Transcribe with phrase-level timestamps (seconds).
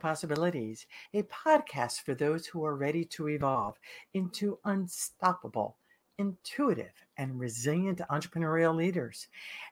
[0.00, 3.78] Possibilities, a podcast for those who are ready to evolve
[4.12, 5.76] into unstoppable,
[6.18, 9.28] intuitive, and resilient entrepreneurial leaders.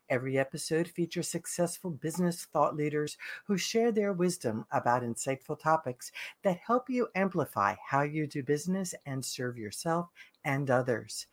[0.09, 6.13] Every episode features successful business thought leaders who share their wisdom about insightful topics
[6.45, 10.09] that help you amplify how you do business and serve yourself
[10.45, 11.27] and others.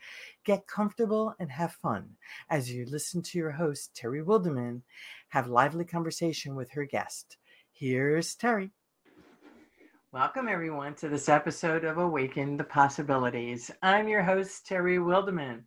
[0.44, 2.18] Get comfortable and have fun
[2.50, 4.82] as you listen to your host, Terry Wilderman,
[5.30, 7.38] have lively conversation with her guest.
[7.72, 8.72] Here's Terry.
[10.12, 13.70] Welcome, everyone, to this episode of Awaken the Possibilities.
[13.84, 15.62] I'm your host, Terry Wilderman.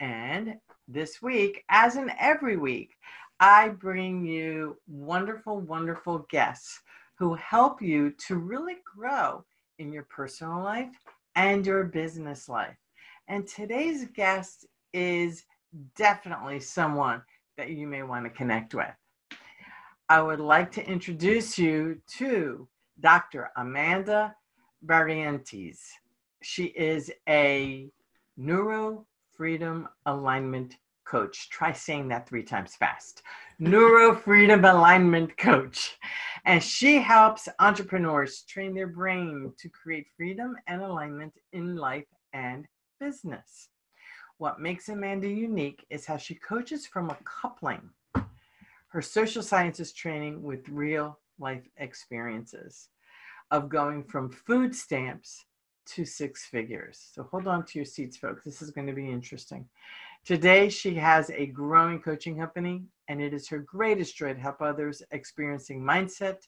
[0.00, 0.56] And
[0.88, 2.96] this week, as in every week,
[3.38, 6.80] I bring you wonderful, wonderful guests
[7.20, 9.44] who help you to really grow
[9.78, 10.90] in your personal life
[11.36, 12.76] and your business life.
[13.28, 15.44] And today's guest is
[15.94, 17.22] definitely someone
[17.56, 18.90] that you may want to connect with.
[20.08, 22.66] I would like to introduce you to
[23.00, 23.50] Dr.
[23.56, 24.34] Amanda
[24.84, 25.78] Barrientos.
[26.42, 27.90] She is a
[28.36, 31.48] neuro freedom alignment coach.
[31.50, 33.22] Try saying that three times fast.
[33.58, 35.96] Neuro freedom alignment coach.
[36.44, 42.66] And she helps entrepreneurs train their brain to create freedom and alignment in life and
[43.00, 43.68] business.
[44.38, 47.90] What makes Amanda unique is how she coaches from a coupling
[48.88, 52.88] her social sciences training with real life experiences
[53.50, 55.44] of going from food stamps
[55.86, 57.10] to six figures.
[57.14, 58.44] So hold on to your seats, folks.
[58.44, 59.66] This is going to be interesting.
[60.24, 64.60] Today, she has a growing coaching company, and it is her greatest joy to help
[64.60, 66.38] others experiencing mindset,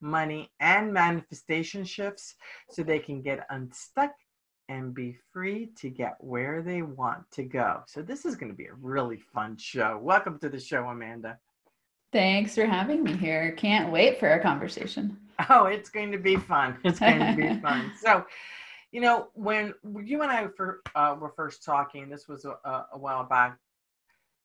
[0.00, 2.36] money, and manifestation shifts
[2.70, 4.12] so they can get unstuck
[4.68, 7.82] and be free to get where they want to go.
[7.86, 10.00] So, this is going to be a really fun show.
[10.02, 11.38] Welcome to the show, Amanda.
[12.16, 13.52] Thanks for having me here.
[13.58, 15.18] Can't wait for our conversation.
[15.50, 16.78] Oh, it's going to be fun.
[16.82, 17.92] It's going to be fun.
[18.00, 18.24] So,
[18.90, 22.98] you know, when you and I for, uh, were first talking, this was a, a
[22.98, 23.58] while back,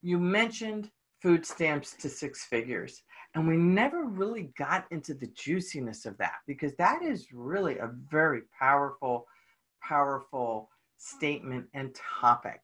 [0.02, 3.04] you mentioned food stamps to six figures.
[3.36, 7.90] And we never really got into the juiciness of that because that is really a
[8.09, 9.28] very powerful,
[9.82, 10.68] powerful
[10.98, 12.59] statement and topic.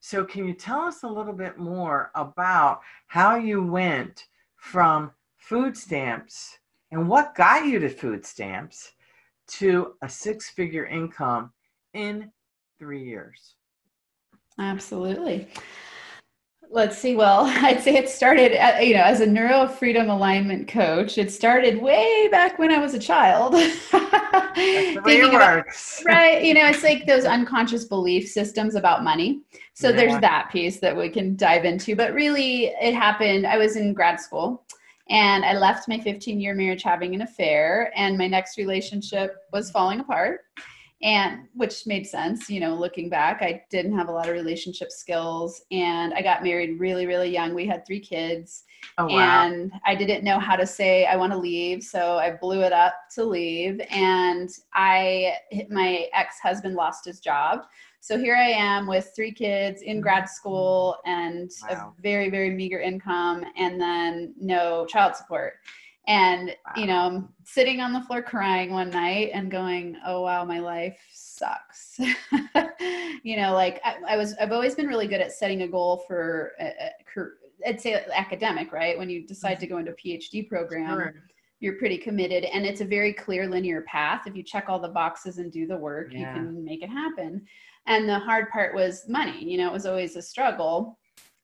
[0.00, 4.24] So, can you tell us a little bit more about how you went
[4.58, 6.58] from food stamps
[6.90, 8.92] and what got you to food stamps
[9.46, 11.52] to a six figure income
[11.94, 12.30] in
[12.78, 13.54] three years?
[14.58, 15.48] Absolutely.
[16.70, 17.14] Let's see.
[17.14, 21.18] Well, I'd say it started, at, you know, as a neuro freedom alignment coach.
[21.18, 23.54] It started way back when I was a child.
[24.54, 25.64] Thinking about,
[26.04, 26.42] right.
[26.42, 29.40] You know, it's like those unconscious belief systems about money.
[29.74, 29.96] So yeah.
[29.96, 31.96] there's that piece that we can dive into.
[31.96, 33.46] But really, it happened.
[33.46, 34.64] I was in grad school
[35.10, 39.70] and I left my 15 year marriage having an affair, and my next relationship was
[39.70, 40.40] falling apart
[41.02, 44.90] and which made sense you know looking back i didn't have a lot of relationship
[44.90, 48.64] skills and i got married really really young we had three kids
[48.98, 49.44] oh, wow.
[49.44, 52.72] and i didn't know how to say i want to leave so i blew it
[52.72, 55.34] up to leave and i
[55.70, 57.60] my ex-husband lost his job
[58.00, 60.32] so here i am with three kids in grad mm-hmm.
[60.32, 61.94] school and wow.
[61.96, 65.54] a very very meager income and then no child support
[66.08, 66.72] and wow.
[66.74, 70.98] you know sitting on the floor crying one night and going oh wow my life
[71.12, 71.98] sucks
[73.22, 76.04] you know like I, I, was i've always been really good at setting a goal
[76.08, 79.92] for uh, uh, a, a, i'd say academic right when you decide to go into
[79.92, 81.14] a phd program sure.
[81.60, 84.88] you're pretty committed and it's a very clear linear path if you check all the
[84.88, 86.20] boxes and do the work yeah.
[86.20, 87.44] you can make it happen
[87.86, 90.98] and the hard part was money you know it was always a struggle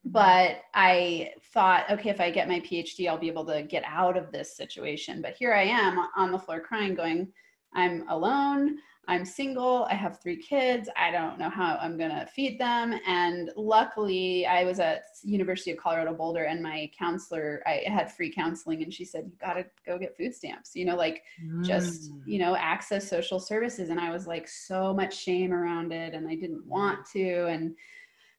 [0.04, 4.16] but I thought, okay, if I get my PhD, I'll be able to get out
[4.16, 5.22] of this situation.
[5.22, 7.32] But here I am on the floor crying, going,
[7.75, 8.78] I'm alone.
[9.06, 9.87] I'm single.
[9.91, 10.88] I have three kids.
[10.97, 12.98] I don't know how I'm going to feed them.
[13.06, 18.32] And luckily, I was at University of Colorado Boulder and my counselor, I had free
[18.32, 21.65] counseling and she said, you got to go get food stamps, you know, like mm.
[21.65, 23.91] just, you know, access social services.
[23.91, 27.47] And I was like so much shame around it and I didn't want to.
[27.47, 27.74] And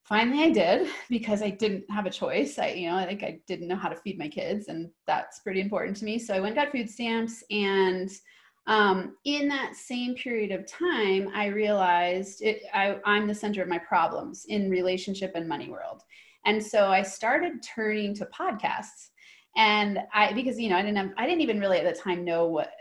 [0.06, 2.58] finally I did because I didn't have a choice.
[2.58, 5.40] I, you know, I think I didn't know how to feed my kids, and that's
[5.40, 6.18] pretty important to me.
[6.18, 8.10] So I went got food stamps, and
[8.68, 13.68] um, in that same period of time, I realized it, I, I'm the center of
[13.68, 16.02] my problems in relationship and money world,
[16.46, 19.10] and so I started turning to podcasts.
[19.58, 22.26] And I, because you know, I didn't have, I didn't even really at the time
[22.26, 22.72] know what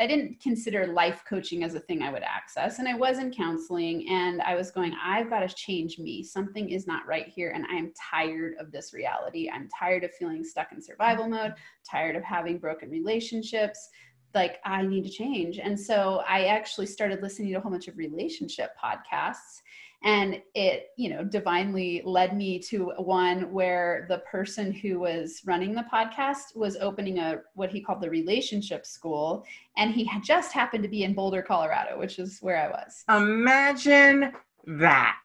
[0.00, 2.78] I didn't consider life coaching as a thing I would access.
[2.78, 6.24] And I was in counseling and I was going, I've got to change me.
[6.24, 7.52] Something is not right here.
[7.54, 9.50] And I'm tired of this reality.
[9.52, 11.52] I'm tired of feeling stuck in survival mode,
[11.88, 13.90] tired of having broken relationships,
[14.34, 15.58] like I need to change.
[15.58, 19.60] And so I actually started listening to a whole bunch of relationship podcasts
[20.02, 25.74] and it you know divinely led me to one where the person who was running
[25.74, 29.44] the podcast was opening a what he called the relationship school.
[29.76, 33.04] And he had just happened to be in boulder colorado which is where i was.
[33.08, 34.32] Imagine
[34.66, 35.20] that.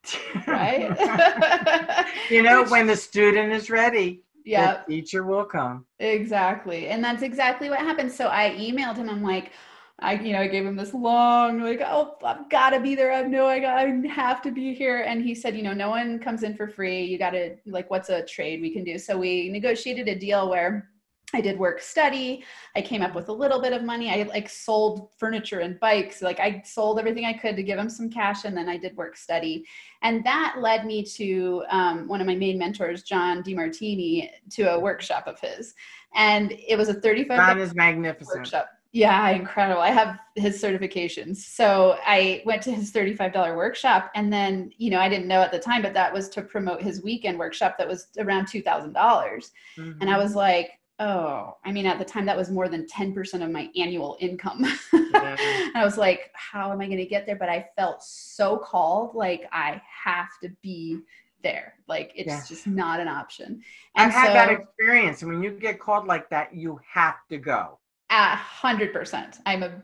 [0.48, 2.06] Right?
[2.30, 5.86] You know which, when the student is ready yeah the teacher will come.
[6.00, 6.88] Exactly.
[6.88, 8.12] And that's exactly what happened.
[8.12, 9.10] So i emailed him.
[9.10, 9.52] I'm like
[10.00, 13.14] I, you know, I gave him this long, like, oh, I've got to be there.
[13.14, 15.04] I know I got, I have to be here.
[15.04, 17.06] And he said, you know, no one comes in for free.
[17.06, 18.98] You got to, like, what's a trade we can do?
[18.98, 20.90] So we negotiated a deal where
[21.34, 22.44] I did work study.
[22.76, 24.10] I came up with a little bit of money.
[24.10, 26.22] I like sold furniture and bikes.
[26.22, 28.96] Like I sold everything I could to give him some cash, and then I did
[28.96, 29.66] work study.
[30.02, 34.80] And that led me to um, one of my main mentors, John Demartini, to a
[34.80, 35.74] workshop of his.
[36.16, 38.38] And it was a 35 John is magnificent.
[38.38, 38.70] workshop.
[38.96, 39.82] Yeah, incredible.
[39.82, 41.36] I have his certifications.
[41.36, 45.52] So I went to his $35 workshop and then, you know, I didn't know at
[45.52, 48.94] the time, but that was to promote his weekend workshop that was around $2,000.
[48.94, 50.00] dollars mm-hmm.
[50.00, 53.44] And I was like, oh, I mean, at the time that was more than 10%
[53.44, 54.64] of my annual income.
[54.94, 55.36] Yeah.
[55.76, 57.36] I was like, how am I going to get there?
[57.36, 61.02] But I felt so called, like I have to be
[61.44, 61.74] there.
[61.90, 62.44] Like it's yeah.
[62.48, 63.62] just not an option.
[63.98, 65.22] And I've had so, that experience.
[65.22, 67.80] And when you get called like that, you have to go.
[68.10, 69.40] A hundred percent.
[69.46, 69.82] I'm a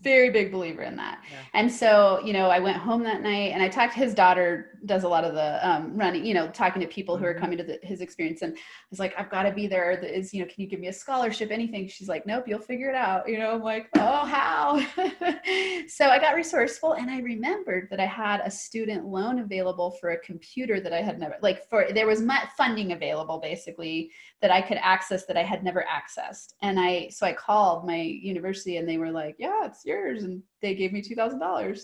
[0.00, 1.22] very big believer in that.
[1.30, 1.38] Yeah.
[1.54, 5.04] And so, you know, I went home that night and I talked his daughter does
[5.04, 7.40] a lot of the um, running, you know, talking to people who are mm-hmm.
[7.40, 8.42] coming to the, his experience.
[8.42, 8.60] And I
[8.90, 9.92] was like, I've got to be there.
[9.92, 11.88] Is, you know, can you give me a scholarship, anything?
[11.88, 13.28] She's like, nope, you'll figure it out.
[13.28, 14.78] You know, I'm like, oh, how?
[15.88, 20.10] so I got resourceful and I remembered that I had a student loan available for
[20.10, 22.22] a computer that I had never, like for, there was
[22.56, 24.10] funding available basically
[24.42, 26.54] that I could access that I had never accessed.
[26.62, 30.24] And I, so I called my university and they were like, yeah, it's yours.
[30.24, 31.80] And they gave me $2,000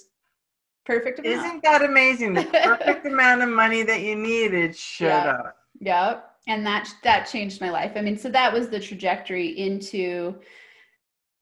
[0.90, 1.46] perfect amount.
[1.46, 2.34] Isn't that amazing?
[2.34, 5.30] The perfect amount of money that you needed showed yeah.
[5.30, 5.56] up.
[5.80, 6.20] Yeah.
[6.48, 7.92] And that that changed my life.
[7.96, 10.40] I mean, so that was the trajectory into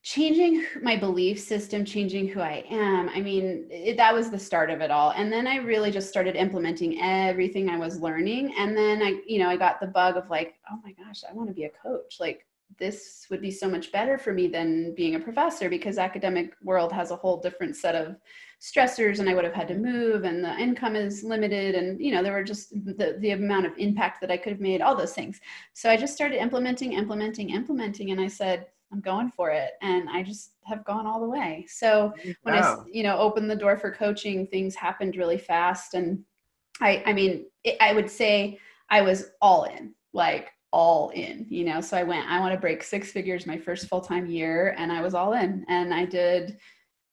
[0.02, 3.08] changing my belief system, changing who I am.
[3.10, 5.12] I mean, it, that was the start of it all.
[5.12, 8.54] And then I really just started implementing everything I was learning.
[8.58, 11.32] And then I, you know, I got the bug of like, oh my gosh, I
[11.32, 12.16] want to be a coach.
[12.20, 12.46] Like
[12.78, 16.92] this would be so much better for me than being a professor because academic world
[16.92, 18.16] has a whole different set of
[18.60, 22.12] stressors and I would have had to move and the income is limited and you
[22.12, 24.96] know there were just the, the amount of impact that I could have made all
[24.96, 25.40] those things.
[25.74, 29.72] So I just started implementing implementing implementing and I said I'm going for it.
[29.82, 31.66] And I just have gone all the way.
[31.68, 32.12] So
[32.42, 36.22] when I you know opened the door for coaching things happened really fast and
[36.80, 38.58] I I mean it, I would say
[38.90, 39.94] I was all in.
[40.12, 41.80] Like all in, you know.
[41.80, 44.92] So I went, I want to break six figures my first full time year, and
[44.92, 45.64] I was all in.
[45.68, 46.58] And I did,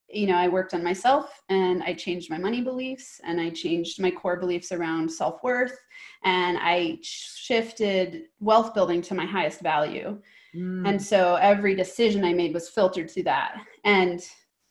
[0.09, 3.99] you know, I worked on myself and I changed my money beliefs and I changed
[3.99, 5.77] my core beliefs around self worth
[6.23, 10.21] and I shifted wealth building to my highest value.
[10.55, 10.87] Mm.
[10.87, 14.21] And so every decision I made was filtered through that, and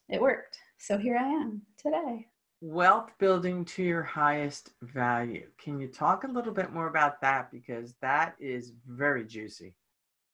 [0.08, 0.58] it worked.
[0.78, 2.26] So here I am today
[2.64, 5.46] wealth building to your highest value.
[5.58, 9.74] Can you talk a little bit more about that because that is very juicy.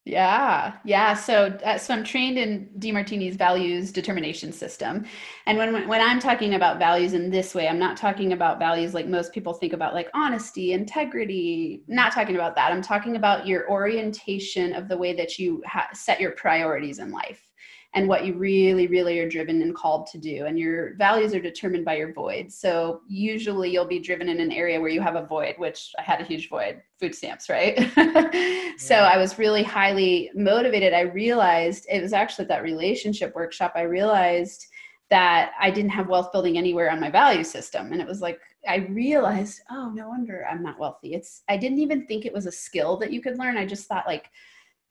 [0.04, 1.12] Yeah, yeah.
[1.12, 5.04] So, uh, so I'm trained in Demartini's values determination system,
[5.44, 8.94] and when when I'm talking about values in this way, I'm not talking about values
[8.94, 11.82] like most people think about, like honesty, integrity.
[11.86, 12.72] Not talking about that.
[12.72, 17.10] I'm talking about your orientation of the way that you ha- set your priorities in
[17.10, 17.49] life
[17.94, 20.46] and what you really, really are driven and called to do.
[20.46, 22.52] And your values are determined by your void.
[22.52, 26.02] So usually you'll be driven in an area where you have a void, which I
[26.02, 27.90] had a huge void, food stamps, right?
[27.96, 28.70] yeah.
[28.78, 30.94] So I was really highly motivated.
[30.94, 33.72] I realized it was actually that relationship workshop.
[33.74, 34.64] I realized
[35.10, 37.90] that I didn't have wealth building anywhere on my value system.
[37.90, 41.14] And it was like, I realized, oh, no wonder I'm not wealthy.
[41.14, 43.56] It's, I didn't even think it was a skill that you could learn.
[43.56, 44.30] I just thought like,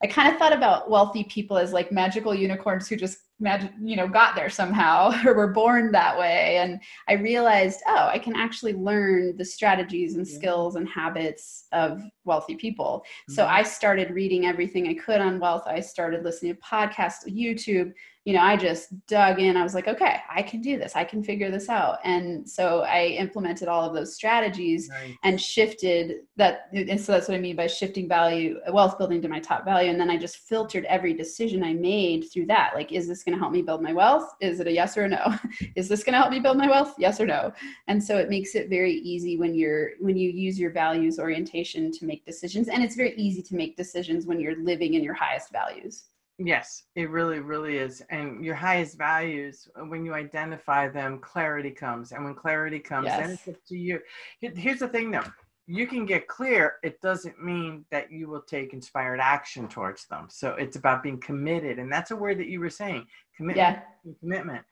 [0.02, 3.96] I kind of thought about wealthy people as like magical unicorns who just magic, you
[3.96, 6.58] know, got there somehow or were born that way.
[6.58, 12.02] And I realized, oh, I can actually learn the strategies and skills and habits of
[12.24, 13.02] wealthy people.
[13.04, 13.34] Mm-hmm.
[13.34, 15.64] So I started reading everything I could on wealth.
[15.66, 17.92] I started listening to podcasts, YouTube,
[18.26, 19.56] you know, I just dug in.
[19.56, 20.94] I was like, okay, I can do this.
[20.94, 21.98] I can figure this out.
[22.04, 25.14] And so I implemented all of those strategies nice.
[25.22, 26.68] and shifted that.
[26.74, 29.90] And so that's what I mean by shifting value, wealth building to my top value.
[29.90, 32.72] And then I just filtered every decision I made through that.
[32.74, 34.28] Like, is this going to help me build my wealth?
[34.42, 35.34] Is it a yes or a no?
[35.74, 36.94] is this going to help me build my wealth?
[36.98, 37.54] Yes or no?
[37.88, 41.90] And so it makes it very easy when you're, when you use your values orientation
[41.92, 42.68] to make decisions.
[42.68, 46.09] And it's very easy to make decisions when you're living in your highest values.
[46.42, 48.02] Yes, it really, really is.
[48.08, 52.12] And your highest values, uh, when you identify them, clarity comes.
[52.12, 53.20] And when clarity comes, yes.
[53.20, 54.00] then it's up to you.
[54.40, 55.24] Here's the thing though
[55.70, 56.78] you can get clear.
[56.82, 60.26] It doesn't mean that you will take inspired action towards them.
[60.28, 61.78] So it's about being committed.
[61.78, 63.06] And that's a word that you were saying
[63.36, 63.56] commitment.
[64.04, 64.14] Yeah.
[64.18, 64.64] Commitment.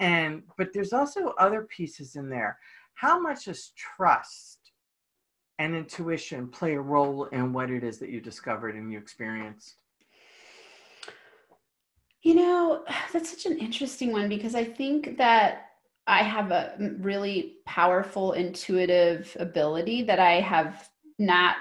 [0.00, 2.58] And, but there's also other pieces in there.
[2.92, 4.58] How much does trust
[5.58, 9.76] and intuition play a role in what it is that you discovered and you experienced?
[12.24, 15.66] You know, that's such an interesting one because I think that
[16.06, 20.88] I have a mm, really powerful intuitive ability that I have
[21.18, 21.56] not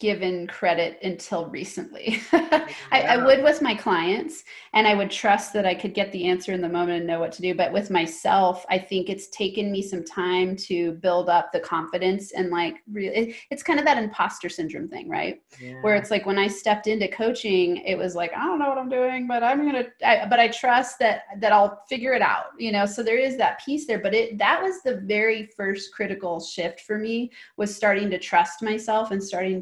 [0.00, 2.20] given credit until recently.
[2.32, 6.26] I, I, would with my clients, and I would trust that I could get the
[6.26, 7.54] answer in the moment and know what to do.
[7.54, 12.32] But with myself, I think it's taken me some time to build up the confidence
[12.32, 15.42] and like really, it's kind of that imposter syndrome thing, right?
[15.60, 15.82] Yeah.
[15.82, 18.78] Where it's like when I stepped into coaching, it was like I don't know what
[18.78, 19.84] I'm doing, but I'm gonna.
[20.04, 22.86] I, but I trust that that I'll figure it out, you know.
[22.86, 26.80] So there is that piece there, but it that was the very first critical shift
[26.80, 29.60] for me was starting to trust myself and starting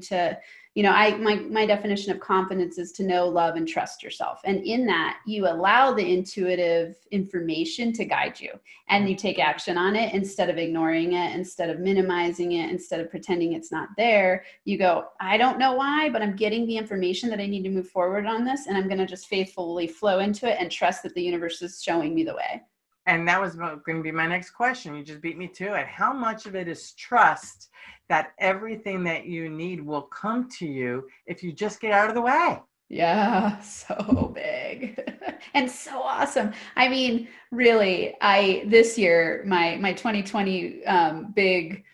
[0.75, 4.41] you know i my, my definition of confidence is to know love and trust yourself.
[4.45, 8.51] And in that you allow the intuitive information to guide you.
[8.89, 10.15] And you take action on it.
[10.15, 14.79] Instead of ignoring it instead of minimizing it instead of pretending it's not there you
[14.79, 17.89] go i don't know why but i'm getting the information that i need to move
[17.89, 21.15] forward on this and i'm going to just faithfully flow into it and trust that
[21.15, 22.63] the universe is showing me the way
[23.09, 24.95] and that was going to be my next question.
[24.95, 25.87] You just beat me to it.
[25.87, 27.71] How much of it is trust
[28.11, 32.15] that everything that you need will come to you if you just get out of
[32.15, 32.61] the way?
[32.91, 35.03] Yeah, so big
[35.55, 36.53] and so awesome.
[36.77, 41.85] I mean, really, I this year my my 2020 um, big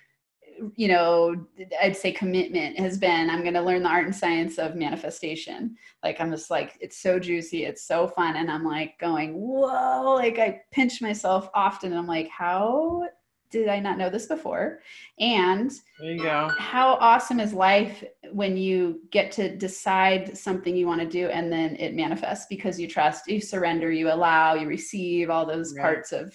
[0.76, 1.46] you know,
[1.80, 5.76] I'd say commitment has been I'm going to learn the art and science of manifestation.
[6.02, 8.36] Like, I'm just like, it's so juicy, it's so fun.
[8.36, 11.92] And I'm like going, whoa, like I pinch myself often.
[11.92, 13.08] And I'm like, how
[13.50, 14.80] did I not know this before?
[15.20, 16.50] And there you go.
[16.58, 18.02] How awesome is life
[18.32, 22.80] when you get to decide something you want to do and then it manifests because
[22.80, 25.82] you trust, you surrender, you allow, you receive all those right.
[25.82, 26.34] parts of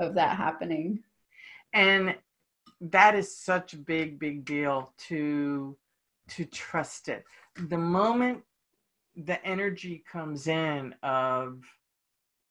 [0.00, 1.02] of that happening.
[1.72, 2.16] And
[2.80, 5.76] that is such a big big deal to
[6.28, 7.24] to trust it
[7.68, 8.42] the moment
[9.16, 11.60] the energy comes in of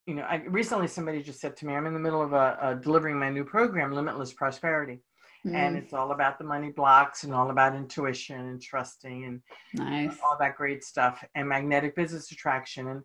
[0.05, 2.57] you know i recently somebody just said to me i'm in the middle of a,
[2.61, 4.99] a delivering my new program limitless prosperity
[5.45, 5.53] mm.
[5.53, 9.41] and it's all about the money blocks and all about intuition and trusting and
[9.75, 10.17] nice.
[10.23, 13.01] all that great stuff and magnetic business attraction and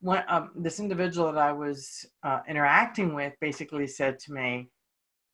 [0.00, 4.70] when um, this individual that i was uh, interacting with basically said to me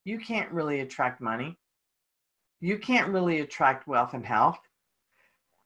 [0.08, 1.56] you can't really attract money.
[2.60, 4.58] You can't really attract wealth and health.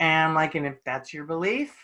[0.00, 1.74] And like, and if that's your belief,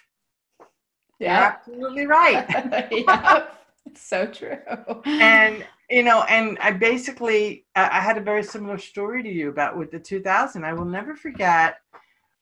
[1.21, 1.39] yeah.
[1.39, 2.47] you're absolutely right.
[2.91, 3.47] yeah,
[3.87, 4.59] it's so true.
[5.05, 9.79] and you know, and I basically I had a very similar story to you about
[9.79, 10.65] with the 2000.
[10.65, 11.77] I will never forget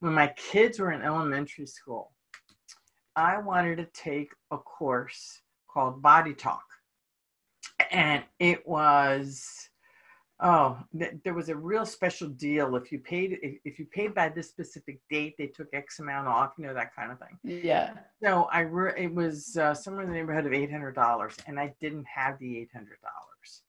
[0.00, 2.12] when my kids were in elementary school.
[3.14, 6.64] I wanted to take a course called Body Talk,
[7.90, 9.68] and it was
[10.38, 12.76] Oh, th- there was a real special deal.
[12.76, 16.28] If you paid, if, if you paid by this specific date, they took X amount
[16.28, 16.52] off.
[16.58, 17.62] You know that kind of thing.
[17.64, 17.94] Yeah.
[18.22, 21.58] So I re- it was uh, somewhere in the neighborhood of eight hundred dollars, and
[21.58, 23.62] I didn't have the eight hundred dollars.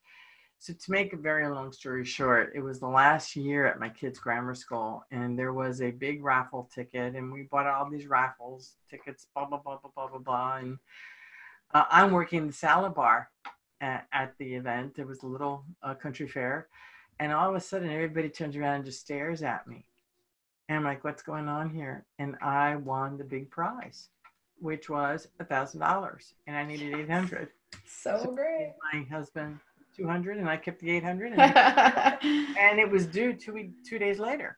[0.60, 3.90] So to make a very long story short, it was the last year at my
[3.90, 8.08] kid's grammar school, and there was a big raffle ticket, and we bought all these
[8.08, 10.80] raffles tickets, blah blah blah blah blah blah blah, and
[11.74, 13.30] uh, I'm working in the salad bar
[13.82, 14.96] at, at the event.
[14.96, 16.68] There was a little uh, country fair.
[17.20, 19.86] And all of a sudden, everybody turns around and just stares at me.
[20.70, 22.06] And I'm like, what's going on here?
[22.20, 24.10] And I won the big prize,
[24.60, 27.50] which was a thousand dollars, and I needed eight hundred.
[27.86, 28.74] So, so great.
[28.94, 29.60] My husband
[29.96, 31.42] two hundred, and I kept the eight hundred, and,
[32.60, 34.58] and it was due two two days later.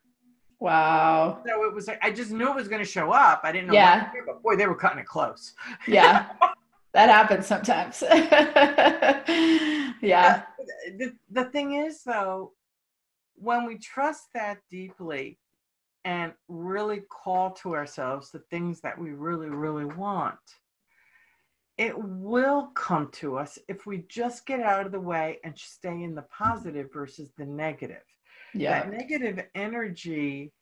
[0.58, 1.40] Wow.
[1.46, 3.40] So it was like I just knew it was going to show up.
[3.44, 3.74] I didn't know.
[3.74, 4.10] Yeah.
[4.26, 5.54] but boy, they were cutting it close.
[5.86, 6.26] Yeah.
[6.92, 8.02] that happens sometimes.
[10.02, 10.42] yeah.
[10.42, 10.66] Uh,
[10.98, 12.52] the, the thing is, though,
[13.34, 15.38] when we trust that deeply
[16.04, 20.38] and really call to ourselves the things that we really, really want,
[21.78, 26.02] it will come to us if we just get out of the way and stay
[26.02, 28.02] in the positive versus the negative.
[28.52, 28.80] Yeah.
[28.80, 30.52] That negative energy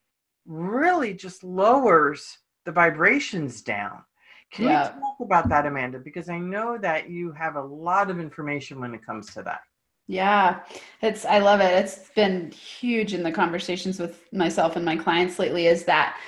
[0.46, 4.02] really just lowers the vibrations down.
[4.52, 4.94] Can yeah.
[4.94, 5.98] you talk about that, Amanda?
[5.98, 9.60] Because I know that you have a lot of information when it comes to that.
[10.06, 10.60] Yeah,
[11.02, 11.70] it's I love it.
[11.72, 16.18] It's been huge in the conversations with myself and my clients lately is that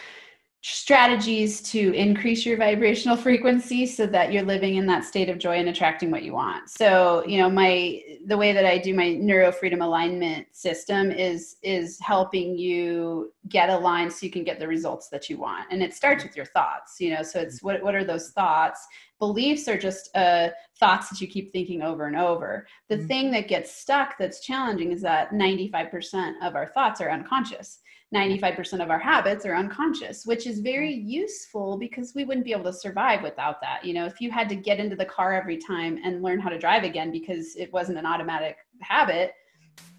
[0.63, 5.57] strategies to increase your vibrational frequency so that you're living in that state of joy
[5.57, 6.69] and attracting what you want.
[6.69, 11.57] So you know my the way that i do my neuro freedom alignment system is
[11.63, 15.67] is helping you get aligned so you can get the results that you want.
[15.71, 18.87] And it starts with your thoughts you know so it's what, what are those thoughts?
[19.19, 20.49] Beliefs are just uh,
[20.79, 22.67] thoughts that you keep thinking over and over.
[22.89, 23.07] The mm-hmm.
[23.07, 27.81] thing that gets stuck that's challenging is that 95% of our thoughts are unconscious
[28.15, 31.09] 95% of our habits are unconscious, which is very mm.
[31.09, 33.85] useful because we wouldn't be able to survive without that.
[33.85, 36.49] You know, if you had to get into the car every time and learn how
[36.49, 39.35] to drive again because it wasn't an automatic habit,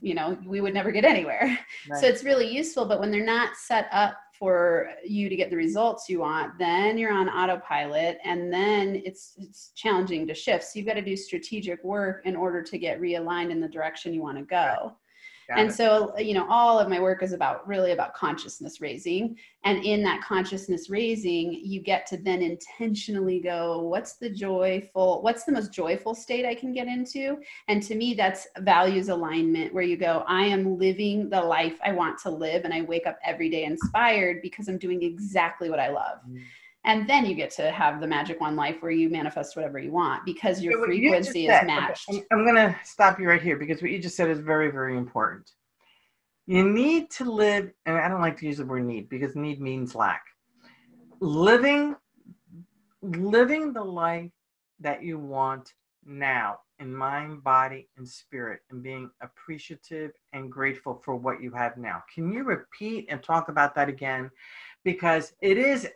[0.01, 1.57] you know, we would never get anywhere.
[1.89, 1.99] Right.
[1.99, 2.85] So it's really useful.
[2.85, 6.95] But when they're not set up for you to get the results you want, then
[6.95, 10.63] you're on autopilot and then it's it's challenging to shift.
[10.63, 14.13] So you've got to do strategic work in order to get realigned in the direction
[14.13, 14.95] you want to go.
[15.51, 15.73] Got and it.
[15.73, 19.35] so, you know, all of my work is about really about consciousness raising.
[19.65, 25.43] And in that consciousness raising, you get to then intentionally go, what's the joyful, what's
[25.43, 27.37] the most joyful state I can get into?
[27.67, 31.91] And to me, that's values alignment, where you go, I am living the life I
[31.91, 32.63] want to live.
[32.63, 36.19] And I wake up every day inspired because I'm doing exactly what I love.
[36.29, 36.43] Mm
[36.83, 39.91] and then you get to have the magic one life where you manifest whatever you
[39.91, 43.57] want because your frequency you is matched okay, i'm going to stop you right here
[43.57, 45.51] because what you just said is very very important.
[46.47, 49.61] You need to live and i don't like to use the word need because need
[49.61, 50.23] means lack.
[51.19, 51.95] Living
[53.01, 54.31] living the life
[54.79, 55.73] that you want
[56.03, 61.77] now in mind body and spirit and being appreciative and grateful for what you have
[61.77, 62.03] now.
[62.13, 64.31] Can you repeat and talk about that again?
[64.83, 65.87] Because it is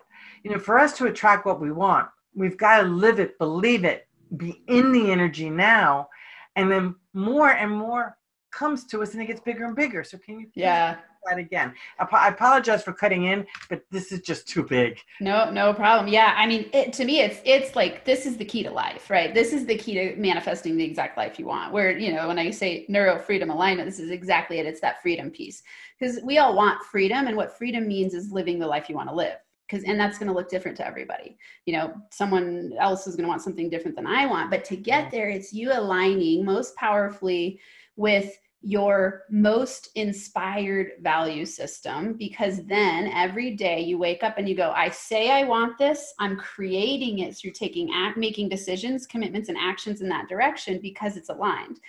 [0.44, 3.84] you know, for us to attract what we want, we've got to live it, believe
[3.84, 4.08] it,
[4.38, 6.10] be in the energy now,
[6.56, 8.18] and then more and more
[8.52, 10.04] comes to us, and it gets bigger and bigger.
[10.04, 10.48] So can you?
[10.56, 10.98] Yeah.
[11.28, 11.74] That again.
[11.98, 15.00] I apologize for cutting in, but this is just too big.
[15.20, 16.08] No, no problem.
[16.08, 19.10] Yeah, I mean, it, to me, it's it's like this is the key to life,
[19.10, 19.34] right?
[19.34, 21.74] This is the key to manifesting the exact life you want.
[21.74, 24.68] Where you know, when I say neuro freedom alignment, this is exactly it.
[24.68, 25.64] It's that freedom piece
[26.00, 29.10] because we all want freedom, and what freedom means is living the life you want
[29.10, 31.38] to live because and that's going to look different to everybody.
[31.66, 34.76] You know someone else is going to want something different than i want but to
[34.76, 37.60] get there it's you aligning most powerfully
[37.96, 44.56] with your most inspired value system because then every day you wake up and you
[44.56, 46.14] go i say i want this.
[46.20, 51.16] I'm creating it through taking act making decisions commitments and actions in that direction because
[51.18, 51.80] it's aligned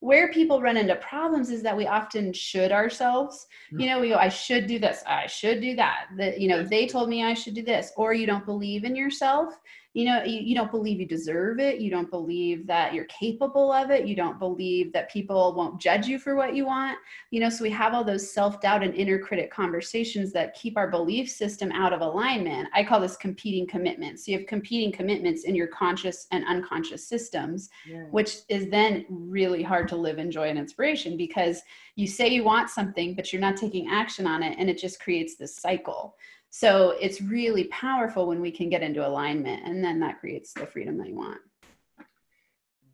[0.00, 3.46] where people run into problems is that we often should ourselves.
[3.70, 6.06] You know we go i should do this i should do that.
[6.16, 8.94] That you know they told me i should do this or you don't believe in
[8.94, 9.54] yourself
[9.98, 11.80] you know you, you don't believe you deserve it.
[11.80, 14.06] You don't believe that you're capable of it.
[14.06, 16.98] You don't believe that people won't judge you for what you want.
[17.32, 20.88] You know so we have all those self-doubt and inner critic conversations that keep our
[20.88, 22.68] belief system out of alignment.
[22.72, 24.24] I call this competing commitments.
[24.24, 28.04] So you have competing commitments in your conscious and unconscious systems yeah.
[28.10, 31.60] which is then really hard to live in joy and inspiration because
[31.96, 35.00] you say you want something but you're not taking action on it and it just
[35.00, 36.14] creates this cycle
[36.50, 40.66] so it's really powerful when we can get into alignment, and then that creates the
[40.66, 41.40] freedom that you want.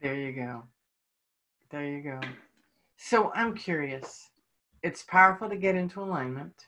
[0.01, 0.65] There you go.
[1.71, 2.21] There you go.
[2.97, 4.31] So I'm curious.
[4.83, 6.67] It's powerful to get into alignment.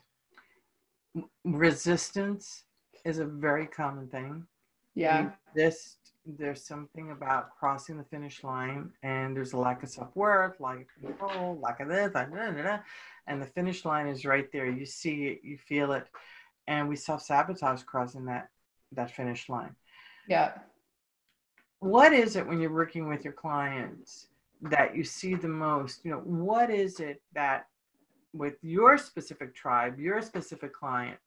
[1.44, 2.64] Resistance
[3.05, 4.46] is a very common thing.
[4.94, 5.31] Yeah.
[5.55, 5.96] This
[6.27, 10.81] there's something about crossing the finish line, and there's a lack of self worth, lack
[10.81, 12.12] of control, lack of this,
[13.29, 14.66] and the finish line is right there.
[14.66, 16.07] You see it, you feel it
[16.68, 18.48] and we self sabotage crossing that
[18.92, 19.74] that finish line.
[20.29, 20.52] Yeah.
[21.81, 24.29] What is it when you're working with your clients
[24.62, 26.05] that you see the most?
[26.05, 27.66] You know, what is it that
[28.33, 31.18] with your specific tribe, your specific client,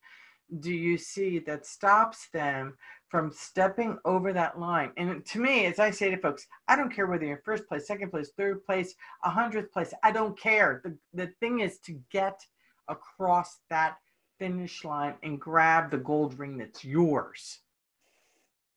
[0.59, 2.75] do you see that stops them
[3.07, 4.91] from stepping over that line?
[4.97, 7.87] And to me, as I say to folks, I don't care whether you're first place,
[7.87, 9.93] second place, third place, a hundredth place.
[10.03, 10.81] I don't care.
[10.83, 12.43] The, the thing is to get
[12.87, 13.97] across that
[14.39, 17.59] finish line and grab the gold ring that's yours.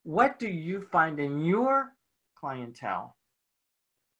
[0.03, 1.93] What do you find in your
[2.37, 3.15] clientele?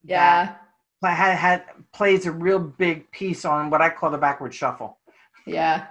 [0.02, 0.56] Yeah.
[1.02, 4.98] Had, had plays a real big piece on what I call the backward shuffle.
[5.46, 5.86] Yeah.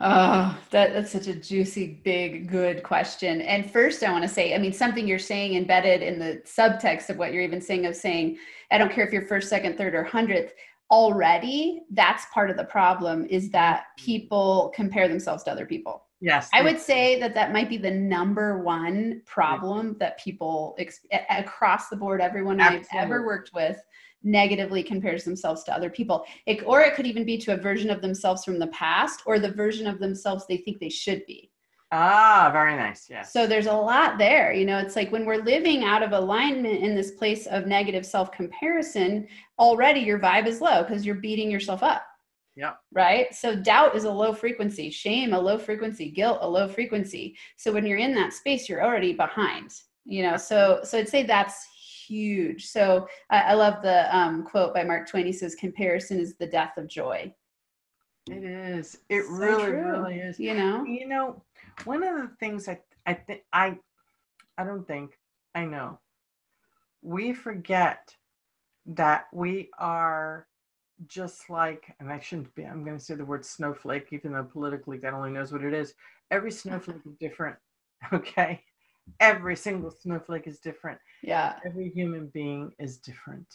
[0.00, 3.42] Oh, that, that's such a juicy, big, good question.
[3.42, 7.10] And first, I want to say, I mean, something you're saying embedded in the subtext
[7.10, 8.38] of what you're even saying of saying,
[8.70, 10.54] I don't care if you're first, second, third, or hundredth
[10.90, 16.06] already that's part of the problem is that people compare themselves to other people.
[16.20, 21.06] Yes i would say that that might be the number one problem that people ex-
[21.30, 22.88] across the board everyone Absolutely.
[22.92, 23.80] i've ever worked with
[24.22, 26.24] negatively compares themselves to other people.
[26.46, 29.38] It, or it could even be to a version of themselves from the past or
[29.38, 31.50] the version of themselves they think they should be
[31.92, 33.08] Ah, very nice.
[33.10, 33.32] Yes.
[33.32, 34.52] So there's a lot there.
[34.52, 38.06] You know, it's like when we're living out of alignment in this place of negative
[38.06, 39.26] self comparison,
[39.58, 42.06] already your vibe is low because you're beating yourself up.
[42.54, 42.74] Yeah.
[42.92, 43.34] Right.
[43.34, 47.36] So doubt is a low frequency, shame, a low frequency, guilt, a low frequency.
[47.56, 49.70] So when you're in that space, you're already behind,
[50.04, 50.36] you know.
[50.36, 51.66] So, so I'd say that's
[52.06, 52.66] huge.
[52.66, 55.26] So I, I love the um, quote by Mark Twain.
[55.26, 57.32] He says, comparison is the death of joy.
[58.28, 58.98] It is.
[59.08, 59.90] It so really, true.
[59.90, 60.38] really is.
[60.38, 61.42] You know, you know,
[61.84, 63.78] one of the things I I think I
[64.58, 65.18] I don't think
[65.54, 65.98] I know.
[67.02, 68.14] We forget
[68.86, 70.46] that we are
[71.06, 74.44] just like, and I shouldn't be, I'm going to say the word snowflake, even though
[74.44, 75.94] politically God only knows what it is.
[76.30, 77.56] Every snowflake is different.
[78.14, 78.62] Okay.
[79.20, 80.98] Every single snowflake is different.
[81.22, 81.56] Yeah.
[81.66, 83.46] Every human being is different.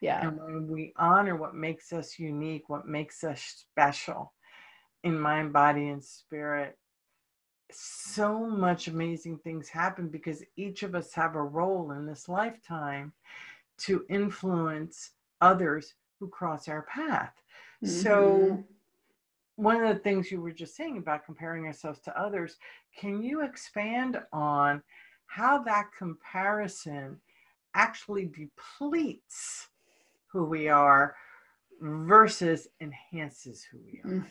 [0.00, 0.26] Yeah.
[0.26, 4.32] And when we honor what makes us unique, what makes us special
[5.04, 6.78] in mind, body, and spirit,
[7.72, 13.12] so much amazing things happen because each of us have a role in this lifetime
[13.78, 17.32] to influence others who cross our path.
[17.82, 18.02] Mm-hmm.
[18.02, 18.64] So,
[19.56, 22.56] one of the things you were just saying about comparing ourselves to others,
[22.96, 24.82] can you expand on
[25.26, 27.18] how that comparison
[27.74, 29.68] actually depletes
[30.28, 31.14] who we are
[31.80, 34.14] versus enhances who we are?
[34.16, 34.26] Mm.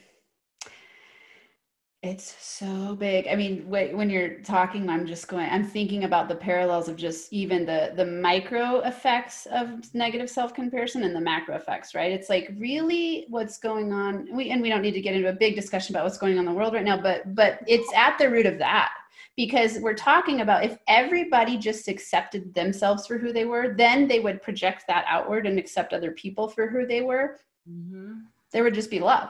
[2.02, 3.28] It's so big.
[3.28, 5.50] I mean, when you're talking, I'm just going.
[5.50, 10.54] I'm thinking about the parallels of just even the the micro effects of negative self
[10.54, 11.94] comparison and the macro effects.
[11.94, 12.14] Right?
[12.14, 14.30] It's like really what's going on.
[14.34, 16.40] We and we don't need to get into a big discussion about what's going on
[16.40, 18.92] in the world right now, but but it's at the root of that
[19.36, 24.22] because we're talking about if everybody just accepted themselves for who they were, then they
[24.22, 27.42] would project that outward and accept other people for who they were.
[27.70, 28.20] Mm-hmm.
[28.52, 29.30] There would just be love.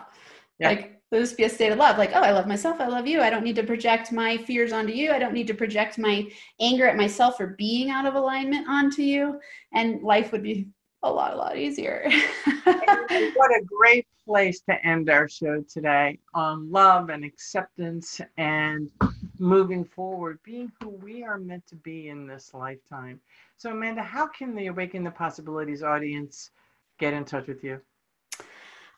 [0.60, 0.69] Yeah.
[0.69, 1.97] Like just be a state of love.
[1.97, 4.71] Like oh i love myself i love you i don't need to project my fears
[4.71, 8.15] onto you i don't need to project my anger at myself for being out of
[8.15, 9.39] alignment onto you.
[9.73, 10.67] And life would be
[11.03, 12.09] a lot a lot easier.
[13.35, 18.91] What a great place to end our show today on love and acceptance and
[19.39, 23.19] moving forward being who we are meant to be in this lifetime.
[23.57, 26.51] So amanda how can the awaken the possibilities audience
[26.99, 27.81] get in touch with you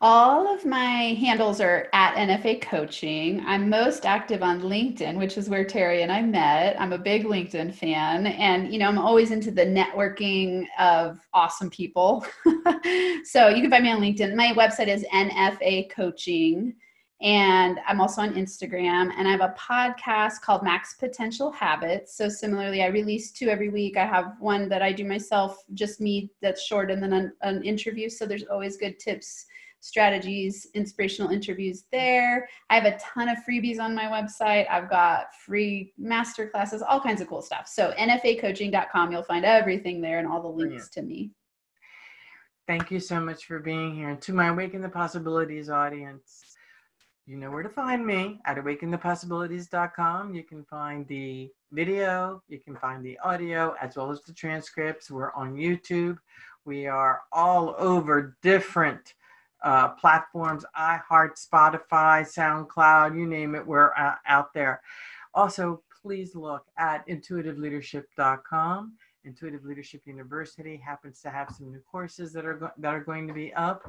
[0.04, 3.44] all of my handles are at NFA Coaching.
[3.46, 6.76] I'm most active on LinkedIn, which is where Terry and I met.
[6.82, 8.26] I'm a big LinkedIn fan.
[8.26, 12.26] And, you know, I'm always into the networking of awesome people.
[13.24, 14.34] so you can find me on LinkedIn.
[14.36, 16.74] My website is NFA Coaching.
[17.22, 19.12] And I'm also on Instagram.
[19.16, 22.18] And I have a podcast called Max Potential Habits.
[22.18, 23.98] So similarly, I release two every week.
[23.98, 27.64] I have one that I do myself, just me, that's short, and then an, an
[27.64, 28.10] interview.
[28.10, 29.46] So there's always good tips
[29.82, 32.48] strategies, inspirational interviews there.
[32.70, 34.68] I have a ton of freebies on my website.
[34.70, 37.68] I've got free master classes, all kinds of cool stuff.
[37.68, 40.92] So nfacoaching.com, you'll find everything there and all the links Brilliant.
[40.94, 41.32] to me.
[42.68, 44.10] Thank you so much for being here.
[44.10, 46.42] And to my Awaken the Possibilities audience,
[47.26, 50.34] you know where to find me at awakenthepossibilities.com.
[50.36, 55.10] You can find the video, you can find the audio, as well as the transcripts.
[55.10, 56.18] We're on YouTube.
[56.66, 59.16] We are all over different
[59.64, 64.82] uh, platforms iHeart, Spotify, SoundCloud, you name it, we're uh, out there.
[65.34, 68.94] Also, please look at intuitiveleadership.com.
[69.24, 73.28] Intuitive Leadership University happens to have some new courses that are go- that are going
[73.28, 73.84] to be up,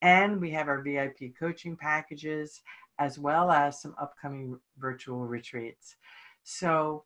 [0.00, 2.62] and we have our VIP coaching packages
[3.00, 5.96] as well as some upcoming virtual retreats.
[6.44, 7.02] So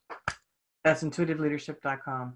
[0.85, 2.35] that's intuitiveleadership.com.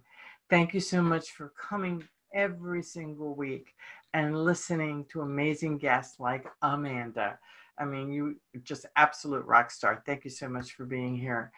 [0.49, 3.75] Thank you so much for coming every single week
[4.15, 7.39] and listening to amazing guests like Amanda.
[7.79, 10.03] I mean, you just absolute rock star.
[10.07, 11.51] Thank you so much for being here.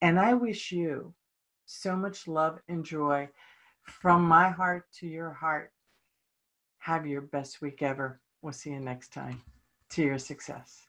[0.00, 1.12] And I wish you
[1.66, 3.28] so much love and joy
[3.82, 5.72] from my heart to your heart.
[6.78, 8.20] Have your best week ever.
[8.40, 9.42] We'll see you next time.
[9.90, 10.82] To your success.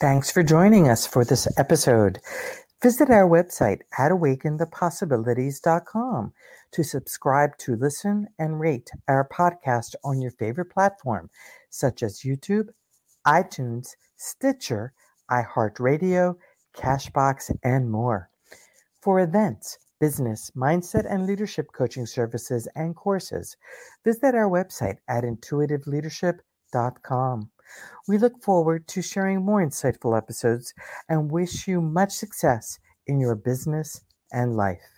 [0.00, 2.18] Thanks for joining us for this episode.
[2.84, 6.32] Visit our website at awakenthepossibilities.com
[6.70, 11.30] to subscribe to listen and rate our podcast on your favorite platform,
[11.70, 12.68] such as YouTube,
[13.26, 14.92] iTunes, Stitcher,
[15.30, 16.36] iHeartRadio,
[16.76, 18.28] Castbox, and more.
[19.00, 23.56] For events, business, mindset, and leadership coaching services and courses,
[24.04, 27.50] visit our website at intuitiveleadership.com.
[28.08, 30.74] We look forward to sharing more insightful episodes
[31.08, 34.93] and wish you much success in your business and life.